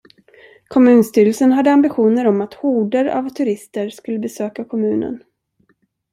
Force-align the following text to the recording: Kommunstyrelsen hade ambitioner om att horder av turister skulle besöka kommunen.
Kommunstyrelsen 0.69 1.51
hade 1.51 1.71
ambitioner 1.71 2.27
om 2.27 2.41
att 2.41 2.53
horder 2.53 3.05
av 3.05 3.29
turister 3.29 3.89
skulle 3.89 4.19
besöka 4.19 4.63
kommunen. 4.65 5.23